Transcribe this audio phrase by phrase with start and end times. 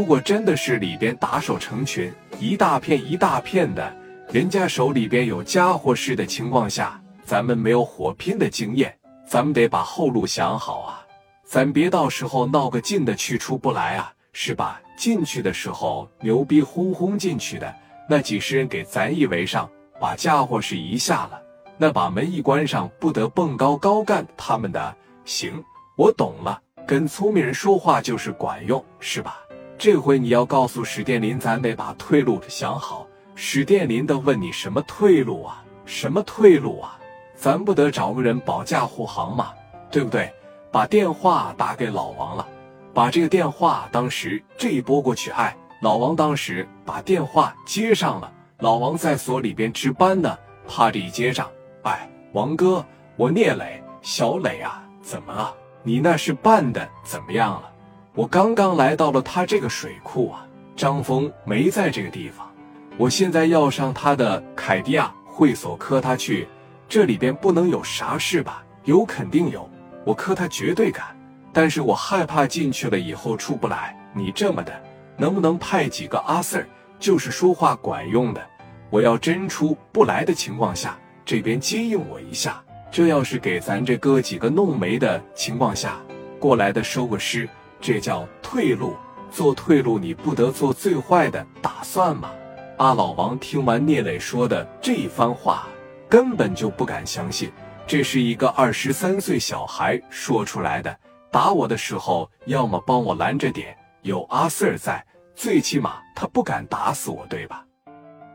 [0.00, 3.94] 如果真的是里边打手成群，一大片一大片的，
[4.32, 11.06] 人家手里边有家伙事的情况下，咱们没有火拼的经验，咱们得把后路想好啊，
[11.44, 14.80] 咱别到时候闹个进的去出不来啊，是吧？
[14.96, 17.70] 进去的时候牛逼哄哄进去的，
[18.08, 19.68] 那几十人给咱一围上，
[20.00, 21.38] 把家伙事一下了，
[21.76, 24.96] 那把门一关上，不得蹦高高干他们的？
[25.26, 25.62] 行，
[25.94, 29.36] 我懂了，跟聪明人说话就是管用，是吧？
[29.80, 33.06] 这回你要告诉史殿林，咱得把退路想好。
[33.34, 35.64] 史殿林的问你什么退路啊？
[35.86, 36.98] 什么退路啊？
[37.34, 39.54] 咱不得找个人保驾护航吗？
[39.90, 40.30] 对不对？
[40.70, 42.46] 把电话打给老王了。
[42.92, 48.30] 把这个电话当时这一拨过去，哎，老王当时把电话接上了。
[48.58, 50.36] 老王在所里边值班呢，
[50.68, 51.50] 怕这一接上，
[51.84, 52.84] 哎，王哥，
[53.16, 55.54] 我聂磊，小磊啊，怎么了？
[55.82, 57.72] 你那是办的怎么样了？
[58.12, 62.50] 我刚刚来到了他这个水库啊，张峰没在这个地方，
[62.96, 66.48] 我现在要上他的凯迪亚会所磕他去，
[66.88, 68.64] 这里边不能有啥事吧？
[68.84, 69.70] 有肯定有，
[70.04, 71.16] 我磕他绝对敢。
[71.52, 73.96] 但是我害怕进去了以后出不来。
[74.12, 74.72] 你这么的，
[75.16, 76.64] 能不能派几个阿 Sir，
[76.98, 78.44] 就是说话管用的？
[78.90, 82.60] 我要真出不来的情况下，这边接应我一下。
[82.90, 86.00] 这要是给咱这哥几个弄没的情况下，
[86.40, 87.48] 过来的收个尸，
[87.80, 88.96] 这叫退路。
[89.30, 92.32] 做退路，你不得做最坏的打算吗？
[92.78, 95.68] 阿老王听完聂磊说的这一番话，
[96.08, 97.52] 根本就不敢相信，
[97.86, 100.98] 这是一个二十三岁小孩说出来的。
[101.30, 105.06] 打我的时候，要么帮我拦着点，有阿 Sir 在，
[105.36, 107.64] 最起码他不敢打死我，对吧？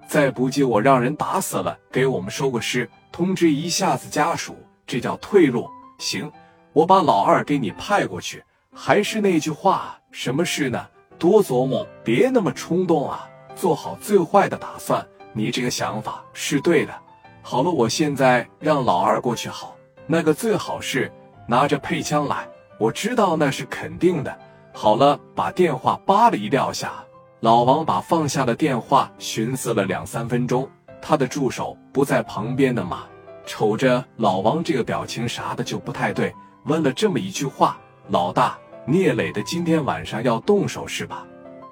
[0.08, 4.56] 再不济我让人打死了，给我们收个尸，通知一下子家属，
[4.88, 5.68] 这叫退路。
[5.98, 6.32] 行，
[6.72, 8.42] 我把老二给你派过去。
[8.78, 10.86] 还是那句话，什么事呢？
[11.18, 15.04] 多琢磨，别那么冲动啊，做好最坏的打算。
[15.32, 16.94] 你这个想法是对的。
[17.42, 21.10] 好了，我现在让老二过去好，那个最好是
[21.48, 22.46] 拿着配枪来。
[22.78, 24.38] 我知道那是肯定的。
[24.74, 26.92] 好了，把电话扒了一撂下。
[27.40, 30.70] 老王把放下的电话，寻思了两三分钟。
[31.02, 33.06] 他的助手不在旁边的嘛，
[33.46, 36.36] 瞅着老王这个表情啥的就不太对，
[36.66, 37.78] 问了这么一句话
[38.10, 41.26] ：“老大，聂磊的今天晚上要动手是吧？”“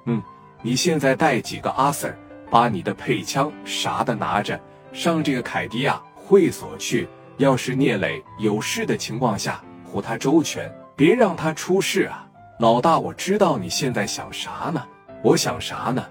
[0.06, 0.22] 嗯，
[0.62, 2.14] 你现在带几个阿 Sir，
[2.50, 4.60] 把你的配枪啥的拿着，
[4.92, 7.08] 上这个凯迪亚会所去。
[7.36, 12.24] 要是聂磊有事的情况下，护他周全。”别让他出事啊！
[12.60, 14.80] 老大，我知道你现在想啥呢？
[15.24, 16.06] 我想啥呢？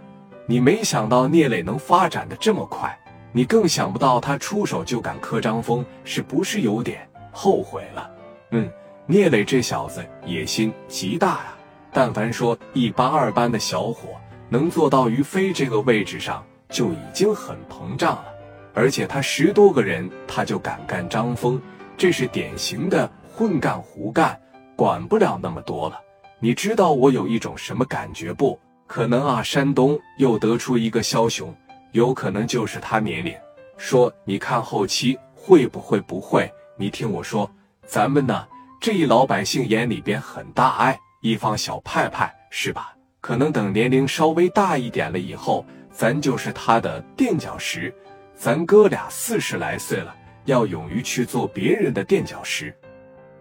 [0.46, 2.94] 你没想到聂磊能发展的这么快，
[3.32, 8.12] 你更想不到他出手就敢磕张峰，是不是有点后悔了？
[8.52, 8.70] 嗯，
[9.06, 11.58] 聂磊这小子野心极大呀！
[11.92, 14.10] 但凡说一般二班的小伙
[14.48, 18.26] 能做到于飞这个位置上，就已经很膨胀了。
[18.74, 21.62] 而且他十多个人他就敢干张峰，
[21.98, 24.40] 这是典型的混干胡干。
[24.76, 26.00] 管不了那么多了，
[26.40, 28.58] 你知道我有一种什么感觉不？
[28.88, 31.54] 可能啊，山东又得出一个枭雄，
[31.92, 33.36] 有可能就是他年龄。
[33.76, 36.50] 说你看后期会不会不会？
[36.78, 37.50] 你听我说，
[37.86, 38.48] 咱们呢
[38.84, 42.94] 这一老百姓眼里边很大爱，一方小派派是吧？
[43.22, 47.96] 可能等年龄稍微大一点了以后，咱就是他的垫脚石。
[48.36, 50.14] 咱哥俩四十来岁了，
[50.44, 52.76] 要勇于去做别人的垫脚石。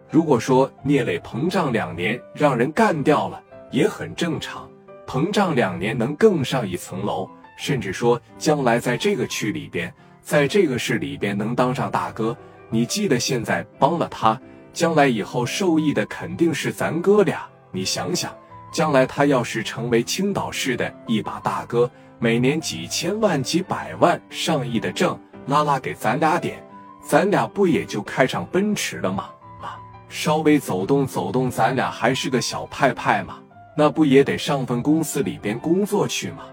[0.09, 3.43] 如果说聂磊膨胀两年让人干掉了
[3.73, 4.71] 也很正常，
[5.09, 7.29] 膨胀两年能更上一层楼，
[7.59, 12.37] 甚至说将来在这个区里边，在这个市里边能当上大哥，
[12.71, 14.41] 你记得现在帮了他，
[14.73, 17.47] 将来以后受益的肯定是咱哥俩。
[17.71, 18.35] 你想想，
[18.73, 26.63] 将来他要是成为青岛市的一把大哥，每年几千万、几百万、上亿的挣，拉拉给咱俩点，
[27.03, 29.25] 咱俩不也就开上奔驰了吗？
[29.61, 29.79] 啊
[30.09, 33.39] 稍微走动走动，咱俩还是个小派派嘛，
[33.75, 36.45] 那不也得上份公司里边工作去吗？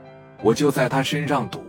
[0.42, 1.62] 我就在他身上赌，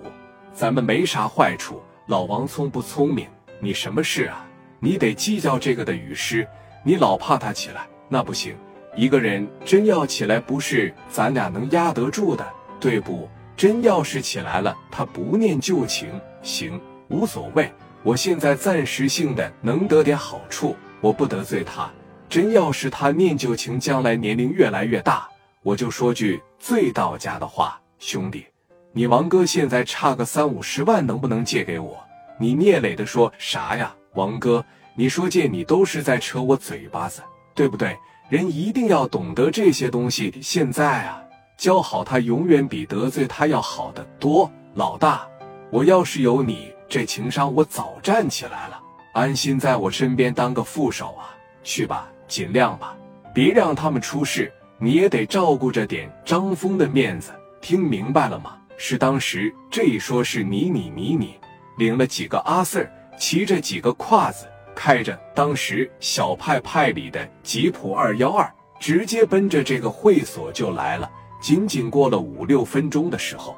[0.54, 1.82] 咱们没啥坏处。
[2.06, 3.26] 老王聪不聪明？
[3.58, 4.46] 你什么事啊？
[4.82, 6.48] 你得计较这个的雨师，
[6.82, 8.56] 你老怕他起来，那不行。
[8.96, 12.46] 一个人真要起来，不是咱俩能压得住的，
[12.80, 13.28] 对不？
[13.56, 16.08] 真要是起来了，他不念旧情，
[16.42, 17.70] 行，无所谓。
[18.02, 20.74] 我现在暂时性的能得点好处。
[21.02, 21.90] 我不得罪他，
[22.28, 25.28] 真要是他念旧情，将来年龄越来越大，
[25.62, 28.46] 我就说句最到家的话，兄弟，
[28.92, 31.98] 你王哥现在差个三五十万，能不能借给我？
[32.38, 33.94] 你聂磊的说啥呀？
[34.14, 34.64] 王哥，
[34.94, 37.22] 你说借你都是在扯我嘴巴子，
[37.54, 37.96] 对不对？
[38.28, 40.32] 人一定要懂得这些东西。
[40.42, 41.22] 现在啊，
[41.56, 44.50] 教好他永远比得罪他要好得多。
[44.74, 45.26] 老大，
[45.70, 48.80] 我要是有你这情商，我早站起来了，
[49.14, 51.34] 安心在我身边当个副手啊。
[51.62, 52.96] 去吧，尽量吧，
[53.34, 54.52] 别让他们出事。
[54.78, 58.56] 你也得照顾着点张峰的面子，听明白了吗？
[58.76, 61.34] 是当时这一说是你你你你，
[61.76, 62.88] 领了几个阿 Sir，
[63.20, 68.50] 骑着几个胯子，开着当时小派派里的吉普二幺二，
[68.80, 71.08] 直接奔着这个会所就来了。
[71.38, 73.54] 仅仅过了五六分钟的时候，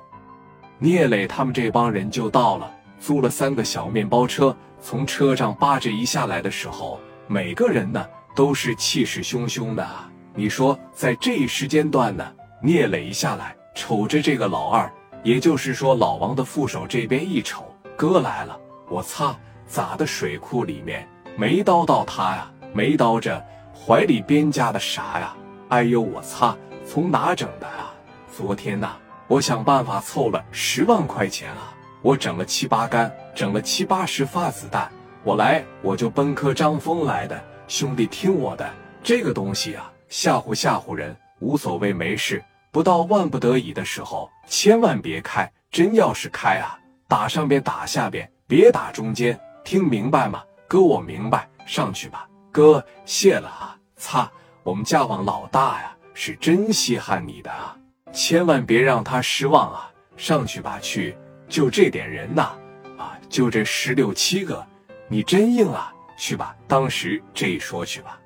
[0.79, 2.69] 聂磊他们这帮人就到了，
[2.99, 6.99] 租了三个小面包车，从车上扒着一下来的时候，
[7.29, 8.05] 每个人呢
[8.35, 9.89] 都是气势汹汹的。
[10.35, 14.93] 你说在这一时间段呢，聂磊一下来，瞅着这个老二，
[15.23, 17.65] 也就是说老王的副手这边一瞅，
[17.97, 19.37] 哥来了，我擦，
[19.73, 20.07] 咋的？
[20.07, 22.53] 水库里面没叨到他呀？
[22.75, 23.43] 没叨着，
[23.75, 25.35] 怀里边夹的啥呀？
[25.71, 26.55] 哎呦，我擦，
[26.87, 27.95] 从哪整的啊？
[28.31, 28.91] 昨天呐，
[29.29, 31.73] 我想办法凑了十万块钱啊，
[32.03, 34.93] 我整了七八杆，整了七八十发子弹，
[35.25, 38.71] 我来我就奔科张峰来的，兄弟听我的，
[39.03, 39.91] 这个东西啊。
[40.11, 42.45] 吓唬吓唬人无所谓，没事。
[42.71, 45.51] 不到万不得已的时候，千万别开。
[45.71, 46.79] 真要是开啊，
[47.09, 49.41] 打上边打下边，别打中间。
[49.65, 50.43] 听明白吗？
[50.69, 51.49] 哥，我明白。
[51.65, 53.79] 上去吧，哥，谢了啊。
[53.97, 54.31] 擦，
[54.65, 57.77] 我们家王老大呀，是真稀罕你的啊，
[58.13, 59.91] 千万别让他失望啊。
[60.17, 61.17] 上去吧，去。
[61.49, 62.51] 就这点人呐，
[62.99, 64.67] 啊，就这十六七个，
[65.09, 65.93] 你真硬啊。
[66.19, 68.19] 去吧，当时这一说去吧。